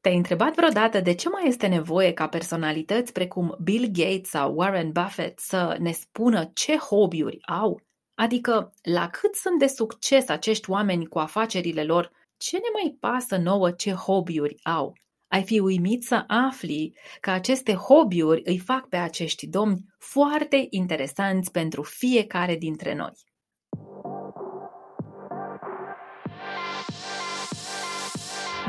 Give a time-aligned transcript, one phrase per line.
[0.00, 4.92] Te-ai întrebat vreodată de ce mai este nevoie ca personalități precum Bill Gates sau Warren
[4.92, 7.80] Buffett să ne spună ce hobby-uri au?
[8.14, 13.36] Adică, la cât sunt de succes acești oameni cu afacerile lor, ce ne mai pasă
[13.36, 14.92] nouă ce hobby-uri au?
[15.28, 21.50] Ai fi uimit să afli că aceste hobby-uri îi fac pe acești domni foarte interesanți
[21.50, 23.29] pentru fiecare dintre noi.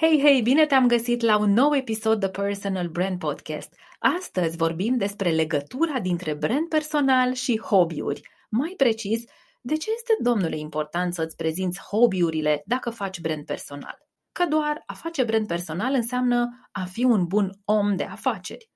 [0.00, 3.74] Hei, hei, bine te-am găsit la un nou episod de Personal Brand Podcast.
[3.98, 8.20] Astăzi vorbim despre legătura dintre brand personal și hobby-uri.
[8.48, 9.24] Mai precis,
[9.60, 13.98] de ce este, domnule, important să-ți prezinți hobby-urile dacă faci brand personal?
[14.32, 18.70] Că doar a face brand personal înseamnă a fi un bun om de afaceri.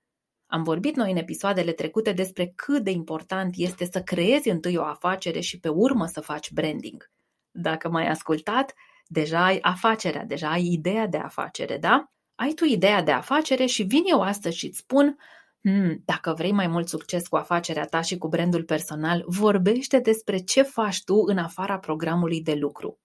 [0.46, 4.84] Am vorbit noi în episoadele trecute despre cât de important este să creezi întâi o
[4.84, 7.10] afacere și pe urmă să faci branding.
[7.50, 8.74] Dacă m-ai ascultat,
[9.06, 12.12] deja ai afacerea, deja ai ideea de afacere, da?
[12.34, 15.16] Ai tu ideea de afacere și vin eu astăzi și îți spun
[15.62, 20.38] Hmm, dacă vrei mai mult succes cu afacerea ta și cu brandul personal, vorbește despre
[20.38, 23.00] ce faci tu în afara programului de lucru.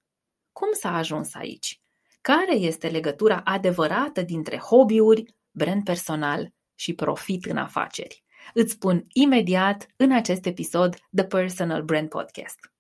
[0.52, 1.82] Cum s-a ajuns aici?
[2.22, 8.24] Care este legătura adevărată dintre hobby-uri, brand personal și profit în afaceri?
[8.54, 12.77] Îți spun imediat în acest episod The Personal Brand Podcast.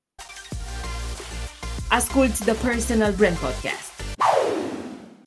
[1.89, 4.17] Asculți The Personal Brand Podcast.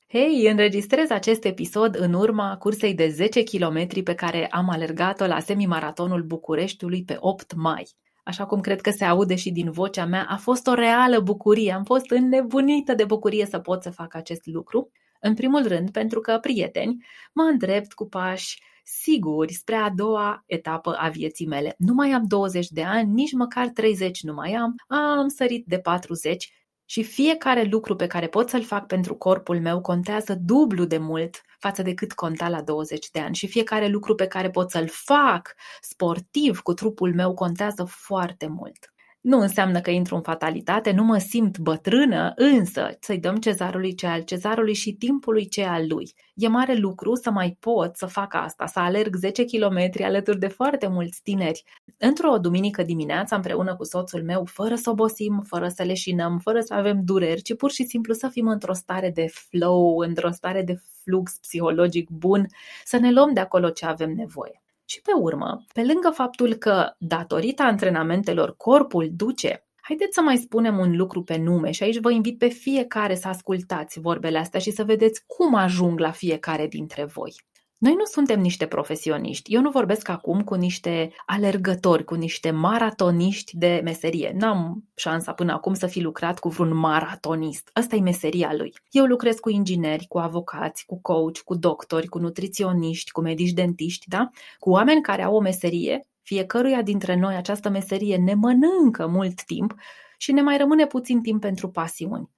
[0.09, 5.39] Hei, înregistrez acest episod în urma cursei de 10 km pe care am alergat-o la
[5.39, 7.89] semimaratonul Bucureștiului pe 8 mai.
[8.25, 11.73] Așa cum cred că se aude și din vocea mea, a fost o reală bucurie.
[11.73, 14.91] Am fost înnebunită de bucurie să pot să fac acest lucru.
[15.21, 20.97] În primul rând, pentru că, prieteni, mă îndrept cu pași siguri spre a doua etapă
[20.99, 21.75] a vieții mele.
[21.79, 25.79] Nu mai am 20 de ani, nici măcar 30 nu mai am, am sărit de
[25.79, 26.53] 40
[26.85, 31.41] și fiecare lucru pe care pot să-l fac pentru corpul meu contează dublu de mult
[31.59, 34.89] față de cât conta la 20 de ani și fiecare lucru pe care pot să-l
[34.89, 38.93] fac sportiv cu trupul meu contează foarte mult.
[39.21, 44.07] Nu înseamnă că intru în fatalitate, nu mă simt bătrână, însă să-i dăm cezarului ce
[44.07, 46.13] al cezarului și timpului ce al lui.
[46.35, 50.47] E mare lucru să mai pot să fac asta, să alerg 10 km alături de
[50.49, 51.63] foarte mulți tineri.
[51.99, 56.75] Într-o duminică dimineață, împreună cu soțul meu, fără să obosim, fără să leșinăm, fără să
[56.75, 60.81] avem dureri, ci pur și simplu să fim într-o stare de flow, într-o stare de
[61.03, 62.47] flux psihologic bun,
[62.85, 64.63] să ne luăm de acolo ce avem nevoie.
[64.91, 70.79] Și pe urmă, pe lângă faptul că, datorită antrenamentelor, corpul duce Haideți să mai spunem
[70.79, 74.71] un lucru pe nume și aici vă invit pe fiecare să ascultați vorbele astea și
[74.71, 77.35] să vedeți cum ajung la fiecare dintre voi.
[77.81, 79.55] Noi nu suntem niște profesioniști.
[79.55, 84.33] Eu nu vorbesc acum cu niște alergători, cu niște maratoniști de meserie.
[84.35, 87.71] N-am șansa până acum să fi lucrat cu vreun maratonist.
[87.73, 88.73] Asta e meseria lui.
[88.91, 94.09] Eu lucrez cu ingineri, cu avocați, cu coach, cu doctori, cu nutriționiști, cu medici dentiști,
[94.09, 94.31] da?
[94.59, 96.09] Cu oameni care au o meserie.
[96.23, 99.75] Fiecăruia dintre noi această meserie ne mănâncă mult timp
[100.19, 102.31] și ne mai rămâne puțin timp pentru pasiuni.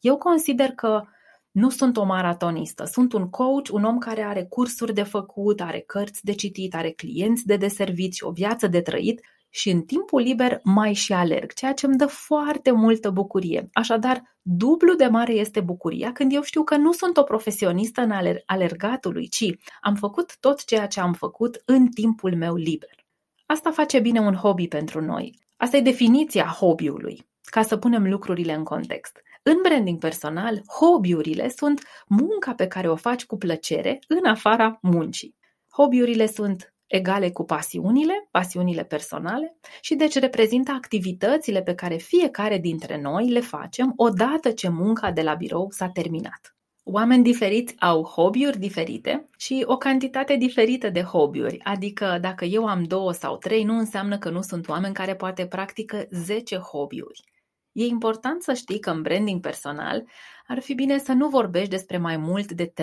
[0.00, 1.02] Eu consider că
[1.58, 5.80] nu sunt o maratonistă, sunt un coach, un om care are cursuri de făcut, are
[5.80, 9.20] cărți de citit, are clienți de deservit și o viață de trăit
[9.50, 13.68] și în timpul liber mai și alerg, ceea ce îmi dă foarte multă bucurie.
[13.72, 18.10] Așadar, dublu de mare este bucuria când eu știu că nu sunt o profesionistă în
[18.10, 19.44] aler- alergatului, ci
[19.80, 23.06] am făcut tot ceea ce am făcut în timpul meu liber.
[23.46, 25.38] Asta face bine un hobby pentru noi.
[25.56, 29.22] Asta e definiția hobby-ului, ca să punem lucrurile în context.
[29.50, 35.36] În branding personal, hobby-urile sunt munca pe care o faci cu plăcere în afara muncii.
[35.72, 43.00] Hobby-urile sunt egale cu pasiunile, pasiunile personale și deci reprezintă activitățile pe care fiecare dintre
[43.00, 46.56] noi le facem odată ce munca de la birou s-a terminat.
[46.84, 52.82] Oameni diferiți au hobby-uri diferite și o cantitate diferită de hobby-uri, adică dacă eu am
[52.82, 57.22] două sau trei, nu înseamnă că nu sunt oameni care poate practică 10 hobby-uri.
[57.72, 60.04] E important să știi că în branding personal
[60.46, 62.72] ar fi bine să nu vorbești despre mai mult de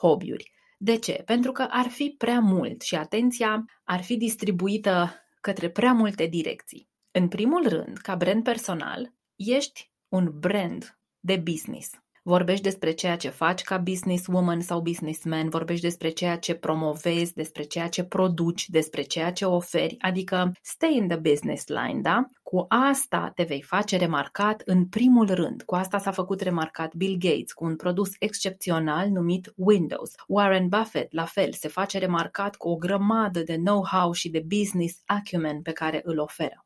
[0.00, 0.52] hobby-uri.
[0.78, 1.22] De ce?
[1.24, 6.88] Pentru că ar fi prea mult și atenția ar fi distribuită către prea multe direcții.
[7.10, 11.90] În primul rând, ca brand personal, ești un brand de business.
[12.22, 17.62] Vorbești despre ceea ce faci ca businesswoman sau businessman, vorbești despre ceea ce promovezi, despre
[17.62, 22.26] ceea ce produci, despre ceea ce oferi, adică stay in the business line, da?
[22.42, 25.62] Cu asta te vei face remarcat în primul rând.
[25.62, 30.14] Cu asta s-a făcut remarcat Bill Gates cu un produs excepțional numit Windows.
[30.26, 35.02] Warren Buffett, la fel, se face remarcat cu o grămadă de know-how și de business
[35.04, 36.64] acumen pe care îl oferă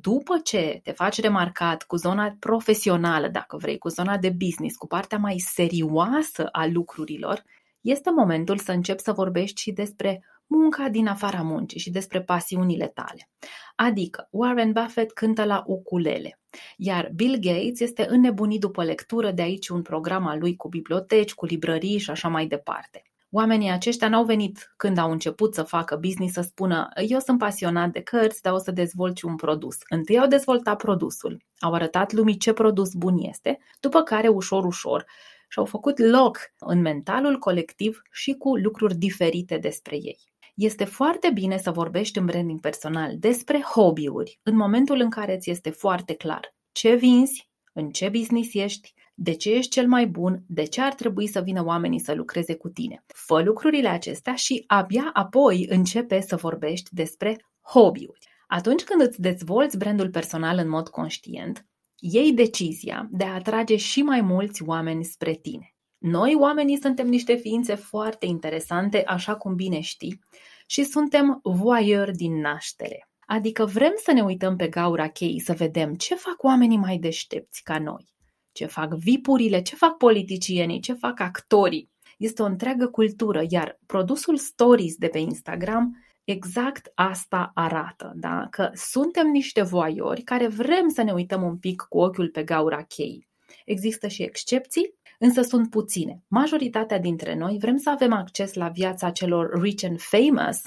[0.00, 4.86] după ce te faci remarcat cu zona profesională, dacă vrei, cu zona de business, cu
[4.86, 7.44] partea mai serioasă a lucrurilor,
[7.80, 12.86] este momentul să începi să vorbești și despre munca din afara muncii și despre pasiunile
[12.86, 13.28] tale.
[13.76, 16.40] Adică, Warren Buffett cântă la ukulele,
[16.76, 21.34] iar Bill Gates este înnebunit după lectură, de aici un program al lui cu biblioteci,
[21.34, 23.02] cu librării și așa mai departe.
[23.36, 27.90] Oamenii aceștia n-au venit când au început să facă business să spună eu sunt pasionat
[27.90, 29.76] de cărți, dar o să dezvolt un produs.
[29.88, 35.04] Întâi au dezvoltat produsul, au arătat lumii ce produs bun este, după care ușor, ușor
[35.48, 40.18] și-au făcut loc în mentalul colectiv și cu lucruri diferite despre ei.
[40.54, 45.50] Este foarte bine să vorbești în branding personal despre hobby-uri în momentul în care ți
[45.50, 50.42] este foarte clar ce vinzi, în ce business ești, de ce ești cel mai bun,
[50.46, 53.04] de ce ar trebui să vină oamenii să lucreze cu tine.
[53.06, 58.28] Fă lucrurile acestea și abia apoi începe să vorbești despre hobby-uri.
[58.46, 61.66] Atunci când îți dezvolți brandul personal în mod conștient,
[61.98, 65.74] iei decizia de a atrage și mai mulți oameni spre tine.
[65.98, 70.20] Noi, oamenii, suntem niște ființe foarte interesante, așa cum bine știi,
[70.66, 73.08] și suntem voyeur din naștere.
[73.26, 77.62] Adică vrem să ne uităm pe gaura cheii să vedem ce fac oamenii mai deștepți
[77.62, 78.13] ca noi
[78.54, 81.90] ce fac vipurile, ce fac politicienii, ce fac actorii.
[82.18, 88.46] Este o întreagă cultură, iar produsul Stories de pe Instagram exact asta arată, da?
[88.50, 92.82] că suntem niște voiori care vrem să ne uităm un pic cu ochiul pe gaura
[92.82, 93.28] chei.
[93.64, 96.22] Există și excepții, însă sunt puține.
[96.28, 100.62] Majoritatea dintre noi vrem să avem acces la viața celor rich and famous,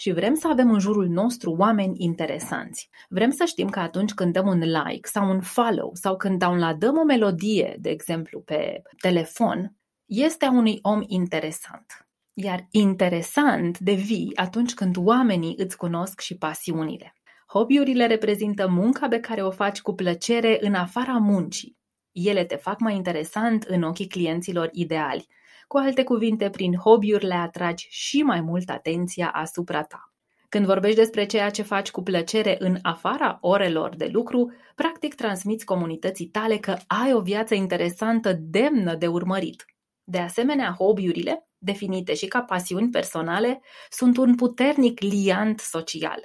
[0.00, 2.88] și vrem să avem în jurul nostru oameni interesanți.
[3.08, 6.98] Vrem să știm că atunci când dăm un like sau un follow sau când downloadăm
[6.98, 12.08] o melodie, de exemplu, pe telefon, este a unui om interesant.
[12.32, 17.14] Iar interesant devii atunci când oamenii îți cunosc și pasiunile.
[17.46, 21.76] Hobby-urile reprezintă munca pe care o faci cu plăcere în afara muncii.
[22.12, 25.26] Ele te fac mai interesant în ochii clienților ideali
[25.68, 30.12] cu alte cuvinte, prin hobby-uri le atragi și mai mult atenția asupra ta.
[30.48, 35.64] Când vorbești despre ceea ce faci cu plăcere în afara orelor de lucru, practic transmiți
[35.64, 39.64] comunității tale că ai o viață interesantă, demnă de urmărit.
[40.04, 43.60] De asemenea, hobby-urile, definite și ca pasiuni personale,
[43.90, 46.20] sunt un puternic liant social.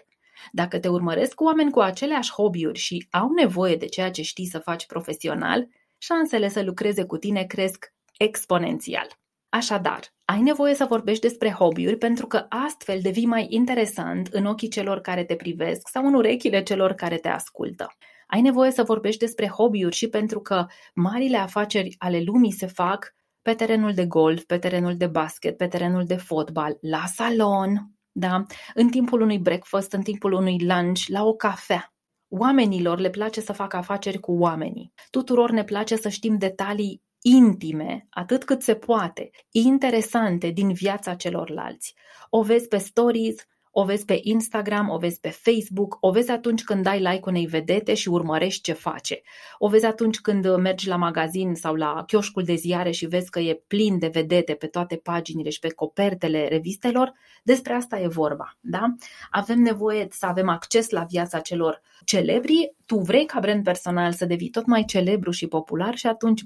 [0.51, 4.46] Dacă te urmăresc cu oameni cu aceleași hobby-uri și au nevoie de ceea ce știi
[4.46, 5.68] să faci profesional,
[5.98, 9.07] șansele să lucreze cu tine cresc exponențial.
[9.56, 14.68] Așadar, ai nevoie să vorbești despre hobby-uri pentru că astfel devii mai interesant în ochii
[14.68, 17.88] celor care te privesc sau în urechile celor care te ascultă.
[18.28, 23.16] Ai nevoie să vorbești despre hobby-uri și pentru că marile afaceri ale lumii se fac
[23.42, 28.46] pe terenul de golf, pe terenul de basket, pe terenul de fotbal, la salon, da?
[28.74, 31.94] în timpul unui breakfast, în timpul unui lunch, la o cafea.
[32.28, 34.94] Oamenilor le place să facă afaceri cu oamenii.
[35.10, 41.96] Tuturor ne place să știm detalii intime, atât cât se poate, interesante din viața celorlalți.
[42.30, 46.63] O vezi pe stories, o vezi pe Instagram, o vezi pe Facebook, o vezi atunci
[46.63, 49.22] când dai like unei vedete și urmărești ce face.
[49.58, 53.39] O vezi atunci când mergi la magazin sau la chioșcul de ziare și vezi că
[53.39, 57.13] e plin de vedete pe toate paginile și pe copertele revistelor.
[57.44, 58.96] Despre asta e vorba, da?
[59.30, 62.75] Avem nevoie să avem acces la viața celor celebri.
[62.86, 66.42] Tu vrei ca brand personal să devii tot mai celebru și popular și atunci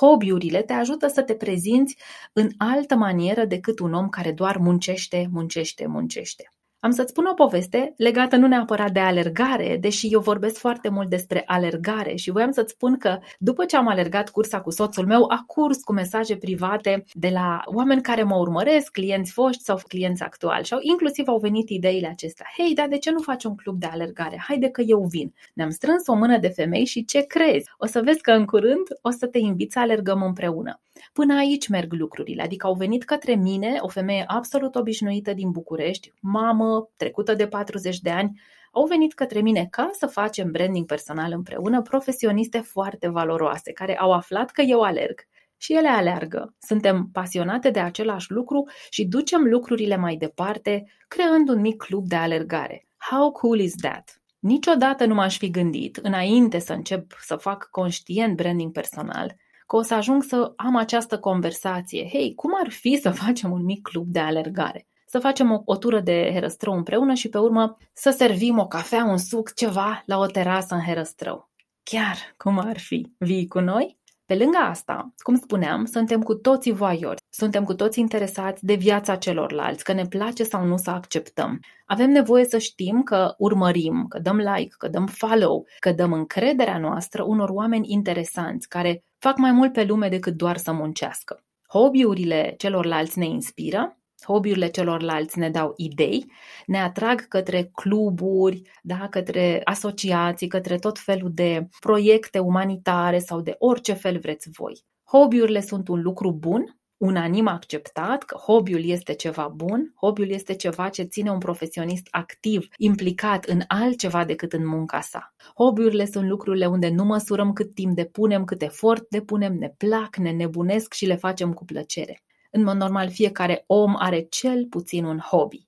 [0.00, 1.96] hobby-urile te ajută să te prezinți
[2.32, 6.52] în altă manieră decât un om care doar muncește, muncește, muncește.
[6.80, 11.08] Am să-ți spun o poveste legată nu neapărat de alergare, deși eu vorbesc foarte mult
[11.08, 15.24] despre alergare și voiam să-ți spun că după ce am alergat cursa cu soțul meu,
[15.28, 20.22] a curs cu mesaje private de la oameni care mă urmăresc, clienți foști sau clienți
[20.22, 22.46] actuali și au, inclusiv au venit ideile acestea.
[22.56, 24.42] Hei, dar de ce nu faci un club de alergare?
[24.48, 25.34] Haide că eu vin.
[25.54, 27.70] Ne-am strâns o mână de femei și ce crezi?
[27.78, 30.80] O să vezi că în curând o să te invit să alergăm împreună.
[31.12, 36.12] Până aici merg lucrurile, adică au venit către mine o femeie absolut obișnuită din București,
[36.20, 38.40] mamă, trecută de 40 de ani,
[38.72, 44.12] au venit către mine ca să facem branding personal împreună, profesioniste foarte valoroase, care au
[44.12, 45.26] aflat că eu alerg
[45.56, 46.54] și ele aleargă.
[46.58, 52.16] Suntem pasionate de același lucru și ducem lucrurile mai departe, creând un mic club de
[52.16, 52.86] alergare.
[53.10, 54.22] How cool is that?
[54.38, 59.36] Niciodată nu m-aș fi gândit, înainte să încep să fac conștient branding personal,
[59.68, 62.08] că o să ajung să am această conversație.
[62.12, 64.86] Hei, cum ar fi să facem un mic club de alergare?
[65.06, 69.04] Să facem o, o tură de herăstrău împreună și pe urmă să servim o cafea,
[69.04, 71.50] un suc, ceva la o terasă în herăstrău.
[71.82, 73.12] Chiar cum ar fi?
[73.18, 73.97] Vii cu noi?
[74.28, 79.16] Pe lângă asta, cum spuneam, suntem cu toții voiori, suntem cu toții interesați de viața
[79.16, 81.60] celorlalți, că ne place sau nu să acceptăm.
[81.86, 86.78] Avem nevoie să știm că urmărim, că dăm like, că dăm follow, că dăm încrederea
[86.78, 91.44] noastră unor oameni interesanți care fac mai mult pe lume decât doar să muncească.
[91.68, 96.32] Hobby-urile celorlalți ne inspiră, hobby-urile celorlalți ne dau idei,
[96.66, 103.54] ne atrag către cluburi, da, către asociații, către tot felul de proiecte umanitare sau de
[103.58, 104.84] orice fel vreți voi.
[105.04, 110.88] Hobby-urile sunt un lucru bun, unanim acceptat că hobby-ul este ceva bun, hobby-ul este ceva
[110.88, 115.34] ce ține un profesionist activ, implicat în altceva decât în munca sa.
[115.54, 120.30] Hobby-urile sunt lucrurile unde nu măsurăm cât timp depunem, cât efort depunem, ne plac, ne
[120.30, 122.22] nebunesc și le facem cu plăcere.
[122.50, 125.66] În mod normal, fiecare om are cel puțin un hobby.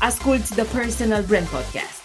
[0.00, 2.03] Asculți The Personal Brand Podcast.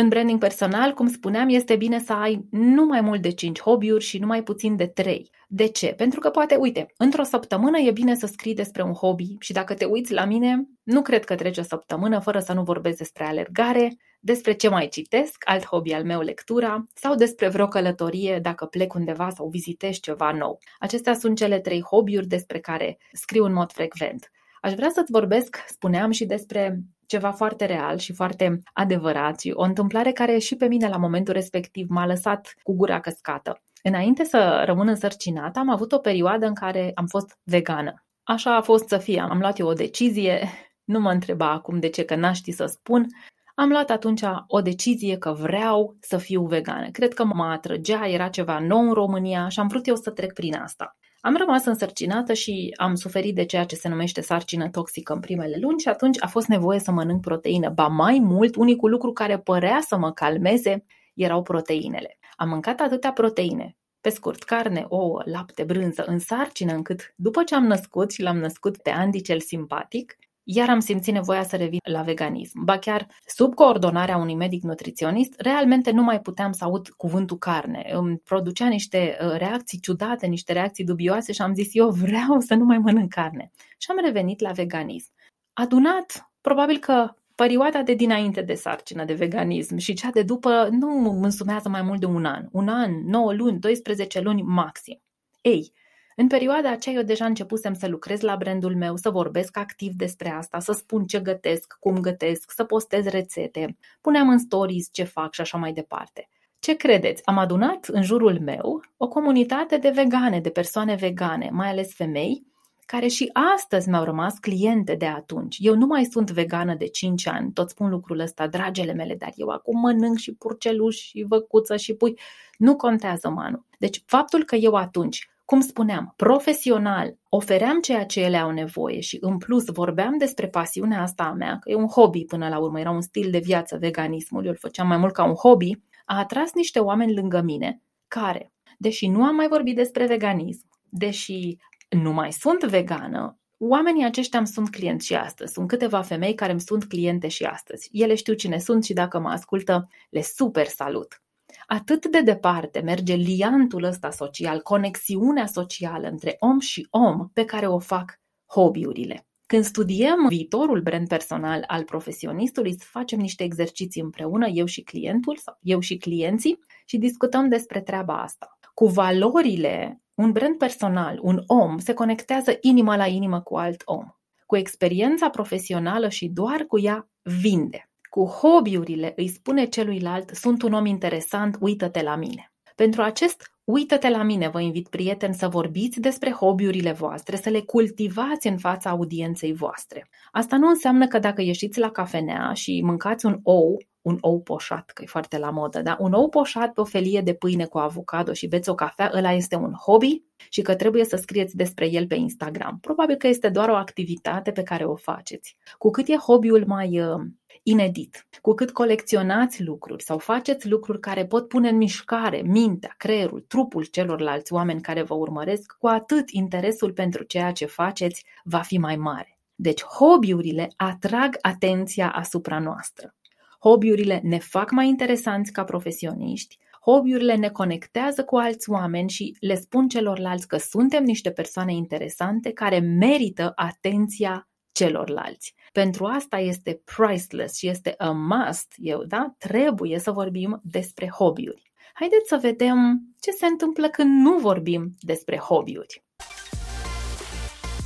[0.00, 4.04] În branding personal, cum spuneam, este bine să ai nu mai mult de 5 hobby-uri
[4.04, 5.30] și nu mai puțin de 3.
[5.48, 5.86] De ce?
[5.86, 9.74] Pentru că poate, uite, într-o săptămână e bine să scrii despre un hobby și dacă
[9.74, 13.24] te uiți la mine, nu cred că trece o săptămână fără să nu vorbesc despre
[13.24, 18.64] alergare, despre ce mai citesc, alt hobby al meu lectura, sau despre vreo călătorie dacă
[18.64, 20.58] plec undeva sau vizitez ceva nou.
[20.78, 24.30] Acestea sunt cele trei hobby-uri despre care scriu în mod frecvent.
[24.60, 29.62] Aș vrea să-ți vorbesc, spuneam, și despre ceva foarte real și foarte adevărat și o
[29.62, 33.62] întâmplare care și pe mine la momentul respectiv m-a lăsat cu gura căscată.
[33.82, 38.04] Înainte să rămân însărcinată, am avut o perioadă în care am fost vegană.
[38.22, 39.20] Așa a fost să fie.
[39.20, 40.48] Am luat eu o decizie,
[40.84, 43.06] nu mă întreba acum de ce, că n-aș ști să spun.
[43.54, 46.90] Am luat atunci o decizie că vreau să fiu vegană.
[46.90, 50.32] Cred că mă atrăgea, era ceva nou în România și am vrut eu să trec
[50.32, 50.96] prin asta.
[51.20, 55.56] Am rămas însărcinată și am suferit de ceea ce se numește sarcină toxică în primele
[55.60, 57.68] luni și atunci a fost nevoie să mănânc proteină.
[57.68, 60.84] Ba mai mult, unicul lucru care părea să mă calmeze
[61.14, 62.18] erau proteinele.
[62.36, 67.54] Am mâncat atâtea proteine, pe scurt, carne, ouă, lapte, brânză, în sarcină, încât după ce
[67.54, 70.16] am născut și l-am născut pe Andy cel simpatic,
[70.50, 72.64] iar am simțit nevoia să revin la veganism.
[72.64, 77.90] Ba chiar sub coordonarea unui medic nutriționist, realmente nu mai puteam să aud cuvântul carne.
[77.92, 82.54] Îmi producea niște uh, reacții ciudate, niște reacții dubioase și am zis eu vreau să
[82.54, 83.50] nu mai mănânc carne.
[83.78, 85.10] Și am revenit la veganism.
[85.52, 90.86] Adunat, probabil că perioada de dinainte de sarcină de veganism și cea de după nu
[90.86, 92.48] mă însumează mai mult de un an.
[92.52, 95.02] Un an, 9 luni, 12 luni maxim.
[95.40, 95.72] Ei,
[96.20, 100.30] în perioada aceea eu deja începusem să lucrez la brandul meu, să vorbesc activ despre
[100.30, 105.32] asta, să spun ce gătesc, cum gătesc, să postez rețete, puneam în stories ce fac
[105.32, 106.28] și așa mai departe.
[106.58, 107.22] Ce credeți?
[107.26, 112.46] Am adunat în jurul meu o comunitate de vegane, de persoane vegane, mai ales femei,
[112.86, 115.56] care și astăzi mi-au rămas cliente de atunci.
[115.60, 119.32] Eu nu mai sunt vegană de 5 ani, tot spun lucrul ăsta, dragele mele, dar
[119.34, 122.18] eu acum mănânc și purceluși și văcuță și pui.
[122.56, 123.64] Nu contează, Manu.
[123.78, 129.18] Deci faptul că eu atunci cum spuneam, profesional ofeream ceea ce ele au nevoie și
[129.20, 132.80] în plus vorbeam despre pasiunea asta a mea, că e un hobby până la urmă,
[132.80, 135.70] era un stil de viață veganismul, eu îl făceam mai mult ca un hobby,
[136.04, 141.56] a atras niște oameni lângă mine care, deși nu am mai vorbit despre veganism, deși
[141.88, 145.52] nu mai sunt vegană, oamenii aceștia îmi sunt clienți și astăzi.
[145.52, 147.88] Sunt câteva femei care îmi sunt cliente și astăzi.
[147.92, 151.22] Ele știu cine sunt și dacă mă ascultă, le super salut.
[151.70, 157.66] Atât de departe merge liantul ăsta social, conexiunea socială între om și om pe care
[157.66, 159.26] o fac hobby-urile.
[159.46, 165.58] Când studiem viitorul brand personal al profesionistului, facem niște exerciții împreună, eu și clientul sau
[165.60, 168.58] eu și clienții și discutăm despre treaba asta.
[168.74, 174.04] Cu valorile, un brand personal, un om, se conectează inimă la inimă cu alt om.
[174.46, 177.90] Cu experiența profesională și doar cu ea vinde.
[178.18, 182.52] Cu hobby-urile îi spune celuilalt, sunt un om interesant, uită-te la mine.
[182.74, 187.60] Pentru acest uită-te la mine, vă invit prieteni să vorbiți despre hobby-urile voastre, să le
[187.60, 190.08] cultivați în fața audienței voastre.
[190.32, 194.90] Asta nu înseamnă că dacă ieșiți la cafenea și mâncați un ou, un ou poșat,
[194.90, 195.96] că e foarte la modă, da?
[196.00, 199.32] Un ou poșat pe o felie de pâine cu avocado și beți o cafea, ăla
[199.32, 202.78] este un hobby și că trebuie să scrieți despre el pe Instagram.
[202.80, 205.56] Probabil că este doar o activitate pe care o faceți.
[205.78, 207.20] Cu cât e hobby-ul mai uh,
[207.62, 208.26] inedit.
[208.40, 213.84] Cu cât colecționați lucruri sau faceți lucruri care pot pune în mișcare mintea, creierul, trupul
[213.84, 218.96] celorlalți oameni care vă urmăresc, cu atât interesul pentru ceea ce faceți va fi mai
[218.96, 219.38] mare.
[219.54, 223.14] Deci hobby-urile atrag atenția asupra noastră.
[223.60, 229.54] Hobby-urile ne fac mai interesanți ca profesioniști, Hobby-urile ne conectează cu alți oameni și le
[229.54, 235.54] spun celorlalți că suntem niște persoane interesante care merită atenția celorlalți.
[235.72, 239.34] Pentru asta este priceless și este a must, eu, da?
[239.38, 241.72] Trebuie să vorbim despre hobby-uri.
[241.92, 246.04] Haideți să vedem ce se întâmplă când nu vorbim despre hobby-uri.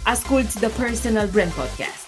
[0.05, 2.03] Asculți The Personal Brand Podcast.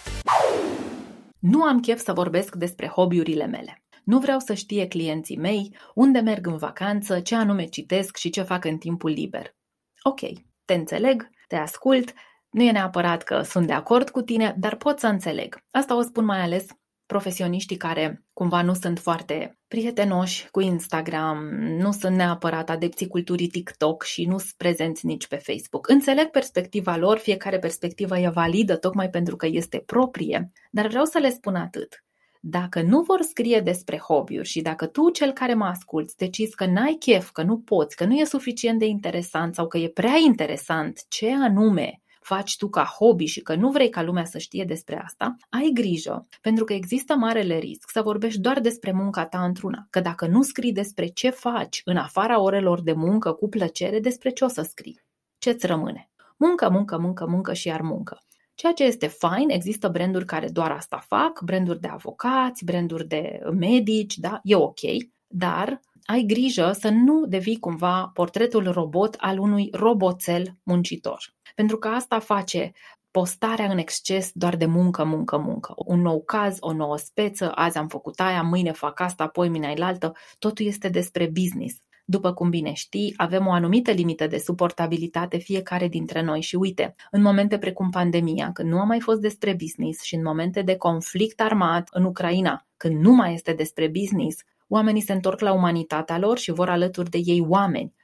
[1.38, 3.82] Nu am chef să vorbesc despre hobby-urile mele.
[4.04, 8.42] Nu vreau să știe clienții mei unde merg în vacanță, ce anume citesc și ce
[8.42, 9.56] fac în timpul liber.
[10.02, 10.20] Ok,
[10.64, 12.12] te înțeleg, te ascult,
[12.54, 15.58] nu e neapărat că sunt de acord cu tine, dar pot să înțeleg.
[15.70, 16.66] Asta o spun mai ales
[17.06, 24.02] profesioniștii care cumva nu sunt foarte prietenoși cu Instagram, nu sunt neapărat adepții culturii TikTok
[24.02, 25.88] și nu sunt prezenți nici pe Facebook.
[25.88, 31.18] Înțeleg perspectiva lor, fiecare perspectivă e validă tocmai pentru că este proprie, dar vreau să
[31.18, 32.04] le spun atât.
[32.40, 36.66] Dacă nu vor scrie despre hobby-uri și dacă tu, cel care mă asculți, decizi că
[36.66, 40.16] n-ai chef, că nu poți, că nu e suficient de interesant sau că e prea
[40.24, 44.64] interesant ce anume faci tu ca hobby și că nu vrei ca lumea să știe
[44.64, 49.44] despre asta, ai grijă, pentru că există marele risc să vorbești doar despre munca ta
[49.44, 54.00] într-una, că dacă nu scrii despre ce faci în afara orelor de muncă cu plăcere,
[54.00, 55.00] despre ce o să scrii?
[55.38, 56.10] Ce-ți rămâne?
[56.36, 58.18] Muncă, muncă, muncă, muncă și iar muncă.
[58.54, 63.40] Ceea ce este fain, există branduri care doar asta fac, branduri de avocați, branduri de
[63.52, 64.80] medici, da, e ok,
[65.26, 71.33] dar ai grijă să nu devii cumva portretul robot al unui roboțel muncitor.
[71.54, 72.72] Pentru că asta face
[73.10, 75.74] postarea în exces doar de muncă, muncă, muncă.
[75.76, 79.74] Un nou caz, o nouă speță, azi am făcut aia, mâine fac asta, apoi mine
[79.78, 80.12] altă.
[80.38, 81.82] Totul este despre business.
[82.04, 86.94] După cum bine știi, avem o anumită limită de suportabilitate fiecare dintre noi și uite,
[87.10, 90.76] în momente precum pandemia, când nu a mai fost despre business și în momente de
[90.76, 96.18] conflict armat în Ucraina, când nu mai este despre business, oamenii se întorc la umanitatea
[96.18, 97.94] lor și vor alături de ei oameni.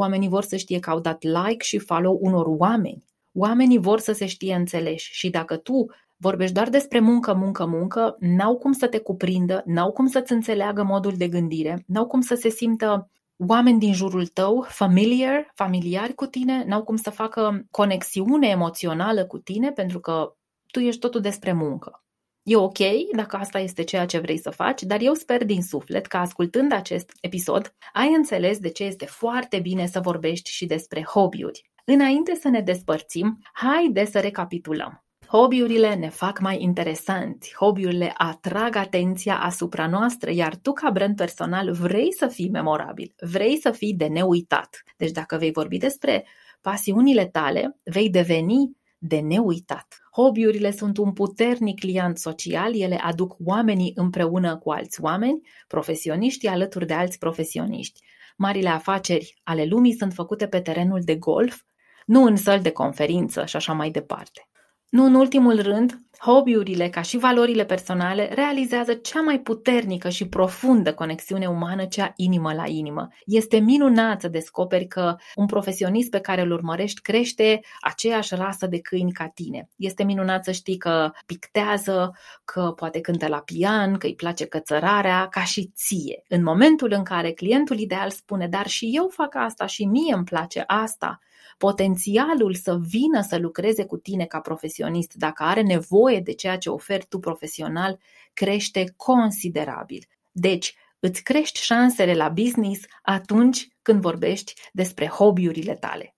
[0.00, 3.04] Oamenii vor să știe că au dat like și follow unor oameni.
[3.32, 8.16] Oamenii vor să se știe înțeleși și dacă tu vorbești doar despre muncă, muncă, muncă,
[8.18, 12.34] n-au cum să te cuprindă, n-au cum să-ți înțeleagă modul de gândire, n-au cum să
[12.34, 13.10] se simtă
[13.46, 19.38] oameni din jurul tău, familiar, familiari cu tine, n-au cum să facă conexiune emoțională cu
[19.38, 20.34] tine pentru că
[20.66, 22.04] tu ești totul despre muncă.
[22.50, 22.78] E ok
[23.16, 26.72] dacă asta este ceea ce vrei să faci, dar eu sper din suflet că ascultând
[26.72, 31.70] acest episod ai înțeles de ce este foarte bine să vorbești și despre hobby-uri.
[31.84, 35.04] Înainte să ne despărțim, haide să recapitulăm.
[35.26, 41.72] Hobby-urile ne fac mai interesanți, hobby-urile atrag atenția asupra noastră, iar tu ca brand personal
[41.72, 44.82] vrei să fii memorabil, vrei să fii de neuitat.
[44.96, 46.26] Deci dacă vei vorbi despre
[46.60, 50.00] pasiunile tale, vei deveni de neuitat.
[50.12, 56.86] Hobby-urile sunt un puternic client social, ele aduc oamenii împreună cu alți oameni, profesioniștii alături
[56.86, 58.00] de alți profesioniști.
[58.36, 61.60] Marile afaceri ale lumii sunt făcute pe terenul de golf,
[62.06, 64.48] nu în săl de conferință și așa mai departe.
[64.88, 70.94] Nu în ultimul rând, hobby-urile, ca și valorile personale, realizează cea mai puternică și profundă
[70.94, 73.08] conexiune umană, cea inimă la inimă.
[73.24, 78.80] Este minunat să descoperi că un profesionist pe care îl urmărești crește aceeași rasă de
[78.80, 79.68] câini ca tine.
[79.76, 82.12] Este minunat să știi că pictează,
[82.44, 86.22] că poate cântă la pian, că îi place cățărarea, ca și ție.
[86.28, 90.24] În momentul în care clientul ideal spune, dar și eu fac asta și mie îmi
[90.24, 91.20] place asta,
[91.66, 96.70] potențialul să vină să lucreze cu tine ca profesionist, dacă are nevoie de ceea ce
[96.70, 97.98] oferi tu profesional,
[98.32, 100.04] crește considerabil.
[100.30, 106.14] Deci, îți crești șansele la business atunci când vorbești despre hobby-urile tale.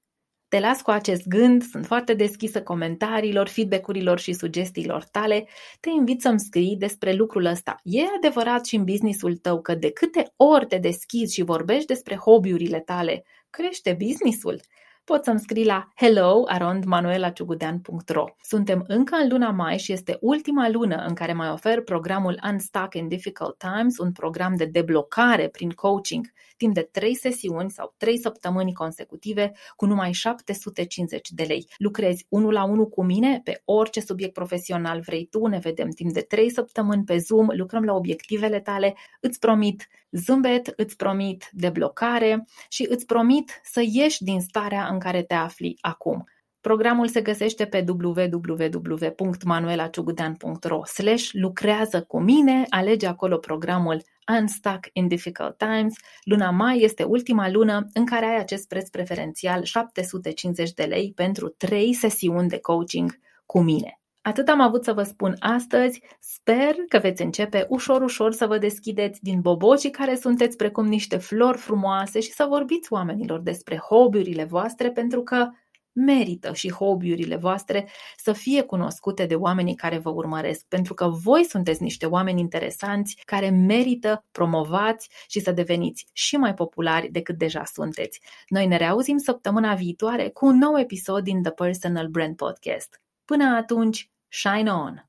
[0.49, 5.49] Te las cu acest gând, sunt foarte deschisă comentariilor, feedback-urilor și sugestiilor tale.
[5.81, 7.77] Te invit să-mi scrii despre lucrul ăsta.
[7.83, 12.17] E adevărat și în businessul tău că de câte ori te deschizi și vorbești despre
[12.17, 14.61] hobby-urile tale, crește businessul?
[15.05, 21.15] Poți să-mi scrii la hello.manuelaciugudean.ro Suntem încă în luna mai și este ultima lună în
[21.15, 26.33] care mai ofer programul Unstuck in Difficult Times, un program de deblocare prin coaching.
[26.57, 31.69] Timp de 3 sesiuni sau 3 săptămâni consecutive cu numai 750 de lei.
[31.77, 36.13] Lucrezi unul la unul cu mine pe orice subiect profesional vrei tu, ne vedem timp
[36.13, 42.45] de 3 săptămâni pe Zoom, lucrăm la obiectivele tale, îți promit zâmbet, îți promit deblocare
[42.69, 46.25] și îți promit să ieși din starea în care te afli acum.
[46.61, 54.03] Programul se găsește pe www.manuelaciugudean.ro slash lucrează cu mine, alege acolo programul
[54.39, 55.95] Unstuck in Difficult Times.
[56.25, 61.49] Luna mai este ultima lună în care ai acest preț preferențial 750 de lei pentru
[61.49, 64.02] 3 sesiuni de coaching cu mine.
[64.23, 68.59] Atât am avut să vă spun astăzi, sper că veți începe ușor ușor să vă
[68.59, 74.45] deschideți din bobocii care sunteți precum niște flori frumoase și să vorbiți oamenilor despre hobby-urile
[74.45, 75.49] voastre pentru că
[75.93, 81.45] merită și hobby-urile voastre să fie cunoscute de oamenii care vă urmăresc, pentru că voi
[81.45, 87.65] sunteți niște oameni interesanți care merită promovați și să deveniți și mai populari decât deja
[87.65, 88.21] sunteți.
[88.49, 93.01] Noi ne reauzim săptămâna viitoare cu un nou episod din The Personal Brand Podcast.
[93.25, 95.03] Până atunci, shine on!